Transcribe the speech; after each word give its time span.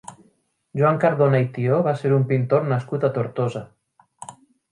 Joan 0.79 0.95
Cardona 1.03 1.41
i 1.43 1.49
Tió 1.57 1.77
va 1.89 1.93
ser 2.01 2.13
un 2.17 2.25
pintor 2.33 2.65
nascut 2.71 3.05
a 3.05 3.13
Tortosa. 3.19 3.65